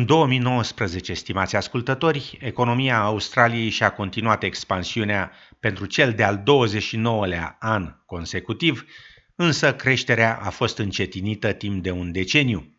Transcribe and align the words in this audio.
În 0.00 0.06
2019, 0.06 1.12
stimați 1.12 1.56
ascultători, 1.56 2.38
economia 2.40 3.00
Australiei 3.00 3.68
și-a 3.68 3.90
continuat 3.90 4.42
expansiunea 4.42 5.32
pentru 5.58 5.86
cel 5.86 6.12
de-al 6.12 6.42
29-lea 6.42 7.56
an 7.58 7.94
consecutiv, 8.06 8.84
însă 9.34 9.74
creșterea 9.74 10.38
a 10.42 10.50
fost 10.50 10.78
încetinită 10.78 11.52
timp 11.52 11.82
de 11.82 11.90
un 11.90 12.12
deceniu. 12.12 12.78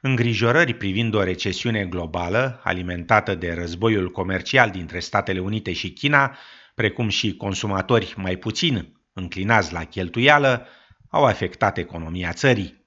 Îngrijorări 0.00 0.74
privind 0.74 1.14
o 1.14 1.22
recesiune 1.22 1.84
globală, 1.84 2.60
alimentată 2.64 3.34
de 3.34 3.52
războiul 3.52 4.10
comercial 4.10 4.70
dintre 4.70 4.98
Statele 4.98 5.40
Unite 5.40 5.72
și 5.72 5.92
China, 5.92 6.36
precum 6.74 7.08
și 7.08 7.36
consumatori 7.36 8.14
mai 8.16 8.36
puțin 8.36 9.00
înclinați 9.12 9.72
la 9.72 9.84
cheltuială, 9.84 10.66
au 11.08 11.24
afectat 11.24 11.78
economia 11.78 12.32
țării. 12.32 12.81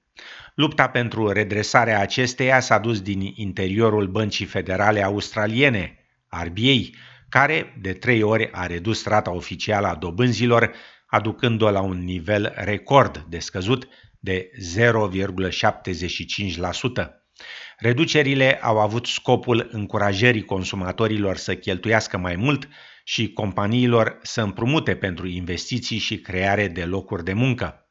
Lupta 0.56 0.88
pentru 0.88 1.30
redresarea 1.30 2.00
acesteia 2.00 2.60
s-a 2.60 2.78
dus 2.78 3.00
din 3.00 3.32
interiorul 3.34 4.06
Băncii 4.06 4.46
Federale 4.46 5.02
Australiene, 5.02 5.98
RBA, 6.28 6.96
care 7.28 7.76
de 7.80 7.92
trei 7.92 8.22
ori 8.22 8.48
a 8.52 8.66
redus 8.66 9.04
rata 9.04 9.30
oficială 9.30 9.86
a 9.86 9.94
dobânzilor, 9.94 10.72
aducând-o 11.06 11.70
la 11.70 11.80
un 11.80 12.04
nivel 12.04 12.52
record 12.56 13.24
de 13.28 13.38
scăzut 13.38 13.88
de 14.20 14.50
0,75%. 14.76 14.80
Reducerile 17.78 18.58
au 18.62 18.80
avut 18.80 19.06
scopul 19.06 19.68
încurajării 19.72 20.44
consumatorilor 20.44 21.36
să 21.36 21.54
cheltuiască 21.54 22.18
mai 22.18 22.36
mult 22.36 22.68
și 23.04 23.32
companiilor 23.32 24.18
să 24.22 24.42
împrumute 24.42 24.96
pentru 24.96 25.26
investiții 25.26 25.98
și 25.98 26.20
creare 26.20 26.68
de 26.68 26.84
locuri 26.84 27.24
de 27.24 27.32
muncă. 27.32 27.85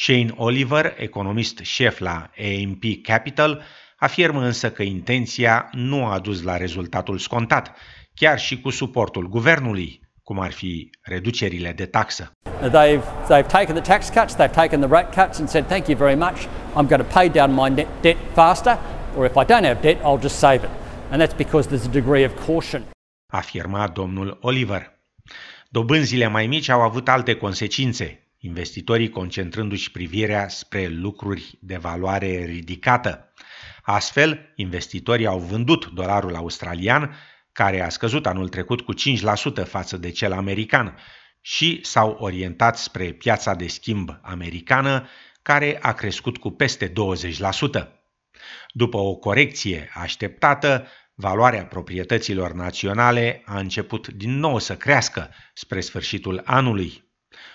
Shane 0.00 0.32
Oliver, 0.36 0.94
economist 0.96 1.58
șef 1.58 1.98
la 1.98 2.30
AMP 2.38 2.82
Capital, 3.02 3.62
afirmă 3.96 4.44
însă 4.44 4.70
că 4.70 4.82
intenția 4.82 5.68
nu 5.72 6.06
a 6.06 6.18
dus 6.18 6.42
la 6.42 6.56
rezultatul 6.56 7.18
scontat, 7.18 7.76
chiar 8.14 8.38
și 8.38 8.60
cu 8.60 8.70
suportul 8.70 9.28
guvernului, 9.28 10.00
cum 10.22 10.40
ar 10.40 10.52
fi 10.52 10.90
reducerile 11.02 11.72
de 11.72 11.86
taxă. 11.86 12.32
They've, 12.60 13.02
they've 13.28 13.46
taken 13.46 13.74
the 13.74 13.80
tax 13.80 14.08
cuts, 14.08 14.34
they've 14.34 14.54
taken 14.54 14.80
the 14.80 14.88
rate 14.88 15.22
cuts 15.22 15.38
and 15.38 15.48
said, 15.48 15.66
thank 15.66 15.86
you 15.86 15.96
very 15.96 16.16
much, 16.16 16.38
I'm 16.76 16.86
going 16.86 17.02
to 17.08 17.18
pay 17.18 17.28
down 17.28 17.52
my 17.52 17.68
net 17.68 17.88
debt 18.00 18.16
faster, 18.34 18.78
or 19.16 19.24
if 19.24 19.36
I 19.36 19.44
don't 19.44 19.64
have 19.64 19.80
debt, 19.80 19.98
I'll 20.04 20.22
just 20.22 20.38
save 20.38 20.62
it. 20.62 20.70
And 21.10 21.20
that's 21.20 21.36
because 21.36 21.68
there's 21.68 21.86
a 21.86 21.92
degree 22.00 22.24
of 22.24 22.32
caution. 22.46 22.84
Afirma 23.32 23.88
domnul 23.88 24.38
Oliver. 24.40 24.98
Dobânzile 25.68 26.26
mai 26.26 26.46
mici 26.46 26.68
au 26.68 26.80
avut 26.80 27.08
alte 27.08 27.34
consecințe, 27.34 28.27
investitorii 28.38 29.10
concentrându-și 29.10 29.90
privirea 29.90 30.48
spre 30.48 30.86
lucruri 30.86 31.58
de 31.60 31.76
valoare 31.76 32.44
ridicată. 32.44 33.32
Astfel, 33.82 34.52
investitorii 34.56 35.26
au 35.26 35.38
vândut 35.38 35.86
dolarul 35.86 36.34
australian, 36.34 37.14
care 37.52 37.80
a 37.80 37.88
scăzut 37.88 38.26
anul 38.26 38.48
trecut 38.48 38.80
cu 38.80 38.94
5% 38.94 39.64
față 39.64 39.96
de 39.96 40.10
cel 40.10 40.32
american, 40.32 40.98
și 41.40 41.80
s-au 41.82 42.16
orientat 42.20 42.78
spre 42.78 43.12
piața 43.12 43.54
de 43.54 43.66
schimb 43.66 44.18
americană, 44.22 45.08
care 45.42 45.78
a 45.82 45.92
crescut 45.92 46.38
cu 46.38 46.50
peste 46.50 46.88
20%. 46.88 46.92
După 48.72 48.96
o 48.96 49.14
corecție 49.14 49.90
așteptată, 49.94 50.86
valoarea 51.14 51.66
proprietăților 51.66 52.52
naționale 52.52 53.42
a 53.44 53.58
început 53.58 54.08
din 54.08 54.38
nou 54.38 54.58
să 54.58 54.76
crească 54.76 55.30
spre 55.54 55.80
sfârșitul 55.80 56.42
anului. 56.44 57.07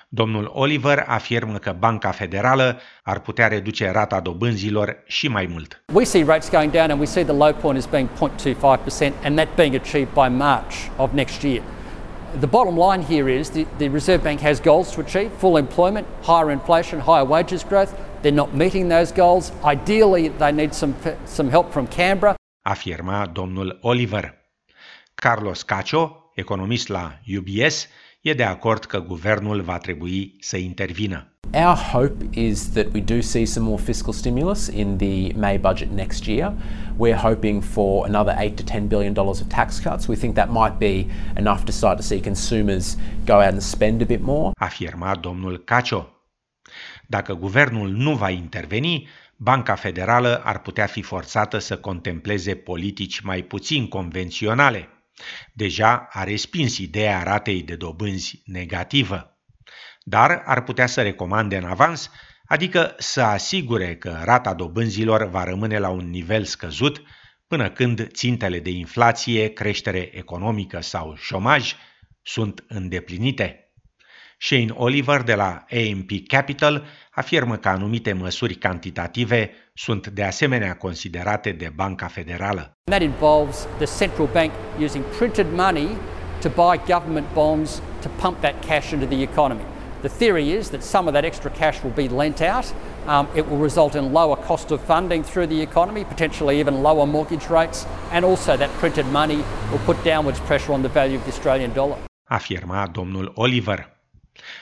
Domnul 0.10 0.52
Oliver 0.54 1.04
afirmă 1.08 1.58
că 1.58 1.76
Banca 1.80 2.12
Federală 2.12 2.80
ar 3.04 3.20
putea 3.20 3.48
reduce 3.48 3.92
rata 3.92 4.20
dobânzilor 4.20 5.04
și 5.06 5.28
mai 5.28 5.46
mult. 5.52 5.84
We 5.94 6.04
see 6.04 6.24
rates 6.24 6.50
going 6.50 6.72
down 6.72 6.90
and 6.90 7.00
we 7.00 7.06
see 7.06 7.24
the 7.24 7.34
low 7.34 7.54
point 7.54 7.78
as 7.78 7.86
being 7.86 8.10
0.25% 8.10 9.14
and 9.24 9.38
that 9.38 9.56
being 9.56 9.76
achieved 9.76 10.14
by 10.14 10.28
March 10.30 10.74
of 10.98 11.12
next 11.12 11.42
year. 11.42 11.62
The 12.40 12.48
bottom 12.48 12.76
line 12.76 13.04
here 13.04 13.30
is 13.40 13.50
the, 13.50 13.66
the 13.78 13.90
Reserve 13.90 14.24
Bank 14.24 14.42
has 14.42 14.60
goals 14.60 14.92
to 14.92 15.02
achieve 15.02 15.30
full 15.38 15.58
employment, 15.58 16.08
higher 16.24 16.52
inflation, 16.52 17.00
higher 17.00 17.26
wages 17.26 17.64
growth. 17.64 17.94
They're 18.22 18.32
not 18.32 18.56
meeting 18.56 18.90
those 18.90 19.14
goals. 19.14 19.52
Ideally, 19.64 20.30
they 20.30 20.52
need 20.52 20.74
some, 20.74 20.96
some 21.26 21.50
help 21.50 21.72
from 21.72 21.86
Canberra. 21.88 22.36
Afirma 22.66 23.28
domnul 23.28 23.78
Oliver. 23.84 24.34
Carlos 25.16 25.64
Cacio, 25.64 26.32
economist 26.36 26.90
la 26.90 27.12
UBS, 27.28 27.88
e 28.24 28.34
de 28.34 28.44
acord 28.44 28.86
că 28.86 29.00
guvernul 29.00 29.62
va 29.62 29.78
trebui 29.78 30.36
să 30.40 30.58
intervină. 30.58 31.28
Our 31.54 31.76
hope 31.76 32.40
is 32.40 32.72
that 32.72 32.86
we 32.94 33.02
do 33.02 33.22
see 33.22 33.46
some 33.46 33.66
more 33.66 33.82
fiscal 33.82 34.14
stimulus 34.14 34.68
in 34.68 34.98
the 34.98 35.34
May 35.38 35.58
budget 35.58 35.90
next 35.92 36.26
year. 36.26 36.54
We're 36.98 37.20
hoping 37.22 37.64
for 37.64 38.06
another 38.06 38.36
8 38.40 38.56
to 38.56 38.64
10 38.64 38.88
billion 38.88 39.14
dollars 39.14 39.42
of 39.42 39.48
tax 39.48 39.80
cuts. 39.80 40.08
We 40.08 40.16
think 40.16 40.36
that 40.36 40.50
might 40.50 40.78
be 40.78 41.06
enough 41.36 41.64
to 41.64 41.72
start 41.72 41.98
to 41.98 42.04
see 42.04 42.22
consumers 42.22 42.98
go 43.26 43.34
out 43.34 43.52
and 43.52 43.62
spend 43.62 44.02
a 44.02 44.06
bit 44.06 44.22
more. 44.22 44.52
Afirma 44.56 45.16
domnul 45.16 45.58
Cacio. 45.58 46.08
Dacă 47.08 47.34
guvernul 47.34 47.90
nu 47.90 48.16
va 48.16 48.30
interveni, 48.30 49.08
Banca 49.38 49.76
Federală 49.76 50.42
ar 50.44 50.62
putea 50.62 50.86
fi 50.86 51.02
forțată 51.02 51.58
să 51.58 51.78
contempleze 51.78 52.56
politici 52.56 53.20
mai 53.20 53.42
puțin 53.42 53.88
convenționale 53.88 54.88
Deja 55.54 56.08
a 56.12 56.24
respins 56.24 56.78
ideea 56.78 57.24
ratei 57.24 57.64
de 57.64 57.76
dobânzi 57.76 58.42
negativă, 58.46 59.38
dar 60.04 60.42
ar 60.46 60.64
putea 60.64 60.86
să 60.86 61.02
recomande 61.02 61.58
în 61.58 61.66
avans, 61.66 62.10
adică 62.46 62.96
să 62.98 63.22
asigure 63.22 63.96
că 63.96 64.22
rata 64.24 64.54
dobânzilor 64.54 65.30
va 65.30 65.44
rămâne 65.44 65.78
la 65.78 65.90
un 65.90 66.10
nivel 66.10 66.44
scăzut 66.44 67.02
până 67.48 67.70
când 67.72 68.08
țintele 68.08 68.60
de 68.60 68.70
inflație, 68.70 69.54
creștere 69.54 70.18
economică 70.18 70.82
sau 70.82 71.16
șomaj 71.16 71.76
sunt 72.22 72.64
îndeplinite. 72.68 73.63
Shane 74.38 74.70
Oliver 74.74 75.22
de 75.22 75.34
la 75.34 75.66
AMP 75.72 76.10
Capital 76.28 76.86
afirmă 77.12 77.56
că 77.56 77.70
anumite 77.70 78.14
măsuri 78.14 78.56
cantitative 78.56 79.52
sunt 79.74 80.08
de 80.08 80.24
asemenea 80.24 80.76
considerate 80.76 81.52
de 81.52 81.72
Banca 81.76 82.08
Federală. 82.08 82.78
That 82.84 83.02
involves 83.02 83.68
the 83.78 84.06
central 84.06 84.30
bank 84.34 84.52
using 84.80 85.04
printed 85.18 85.48
money 85.56 85.88
to 86.42 86.50
buy 86.50 86.94
government 86.94 87.28
bonds 87.34 87.82
to 88.02 88.10
pump 88.22 88.42
that 88.42 88.66
cash 88.66 88.92
into 88.92 89.06
the 89.06 89.22
economy. 89.22 89.64
The 90.04 90.10
theory 90.10 90.52
is 90.52 90.70
that 90.70 90.84
some 90.84 91.08
of 91.08 91.14
that 91.14 91.24
extra 91.24 91.50
cash 91.50 91.82
will 91.82 91.96
be 91.96 92.10
lent 92.10 92.42
out. 92.42 92.74
Um, 93.08 93.28
it 93.36 93.48
will 93.50 93.58
result 93.58 93.96
in 93.96 94.12
lower 94.12 94.36
cost 94.36 94.72
of 94.72 94.82
funding 94.82 95.24
through 95.24 95.48
the 95.48 95.62
economy, 95.62 96.04
potentially 96.04 96.60
even 96.60 96.84
lower 96.84 97.06
mortgage 97.06 97.50
rates, 97.50 97.86
and 98.12 98.26
also 98.26 98.58
that 98.58 98.70
printed 98.82 99.06
money 99.06 99.38
will 99.72 99.80
put 99.86 100.04
downwards 100.04 100.42
pressure 100.42 100.74
on 100.74 100.82
the 100.82 100.90
value 100.90 101.18
of 101.18 101.24
the 101.24 101.32
Australian 101.32 101.74
dollar. 101.74 101.98
Afirma 102.30 102.88
domnul 102.94 103.32
Oliver. 103.38 103.93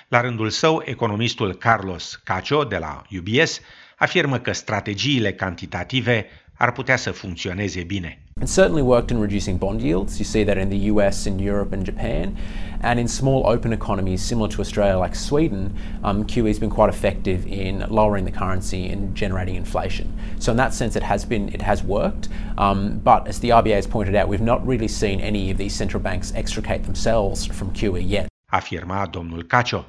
La 0.07 0.21
rândul 0.21 0.49
său, 0.49 0.81
economistul 0.85 1.53
Carlos 1.53 2.21
Cacio 2.23 2.63
de 2.63 2.77
la 2.77 3.01
UBS 3.17 3.59
afirmă 3.97 4.39
că 4.39 4.51
strategiile 4.51 5.33
cantitative 5.33 6.25
ar 6.61 6.71
putea 6.71 6.95
să 6.95 7.11
funcționeze 7.11 7.83
bine. 7.83 8.21
It 8.41 8.47
certainly 8.47 8.81
worked 8.81 9.11
in 9.11 9.21
reducing 9.21 9.57
bond 9.57 9.81
yields. 9.81 10.17
You 10.17 10.25
see 10.25 10.43
that 10.45 10.57
in 10.57 10.69
the 10.69 10.89
US, 10.89 11.25
in 11.25 11.37
Europe, 11.37 11.75
and 11.75 11.85
Japan. 11.85 12.37
And 12.81 12.99
in 12.99 13.07
small 13.07 13.43
open 13.45 13.71
economies 13.71 14.21
similar 14.21 14.49
to 14.49 14.61
Australia, 14.61 14.97
like 14.97 15.15
Sweden, 15.15 15.73
um, 16.03 16.23
QE 16.23 16.47
has 16.47 16.59
been 16.59 16.69
quite 16.69 16.89
effective 16.89 17.45
in 17.45 17.85
lowering 17.89 18.25
the 18.25 18.31
currency 18.31 18.91
and 18.91 19.15
generating 19.15 19.55
inflation. 19.55 20.07
So 20.39 20.51
in 20.51 20.57
that 20.57 20.73
sense, 20.73 20.95
it 20.95 21.03
has 21.03 21.25
been 21.25 21.49
it 21.53 21.61
has 21.61 21.83
worked. 21.83 22.29
Um, 22.57 22.99
but 23.03 23.27
as 23.27 23.39
the 23.39 23.49
RBA 23.49 23.75
has 23.75 23.87
pointed 23.87 24.15
out, 24.15 24.27
we've 24.27 24.41
not 24.41 24.65
really 24.65 24.87
seen 24.87 25.19
any 25.19 25.51
of 25.51 25.57
these 25.57 25.75
central 25.75 26.01
banks 26.01 26.33
extricate 26.33 26.83
themselves 26.83 27.45
from 27.45 27.71
QE 27.73 28.01
yet. 28.09 28.30
Afirma 28.51 29.05
domnul 29.05 29.43
Cacio. 29.43 29.85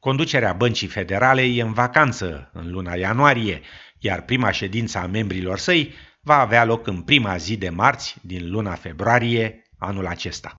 Conducerea 0.00 0.52
Băncii 0.52 0.88
Federale 0.88 1.42
e 1.42 1.62
în 1.62 1.72
vacanță 1.72 2.50
în 2.52 2.70
luna 2.70 2.94
ianuarie, 2.94 3.60
iar 3.98 4.22
prima 4.22 4.50
ședință 4.50 4.98
a 4.98 5.06
membrilor 5.06 5.58
săi 5.58 5.94
va 6.20 6.38
avea 6.38 6.64
loc 6.64 6.86
în 6.86 7.02
prima 7.02 7.36
zi 7.36 7.56
de 7.56 7.68
marți 7.68 8.16
din 8.22 8.50
luna 8.50 8.74
februarie 8.74 9.62
anul 9.78 10.06
acesta. 10.06 10.54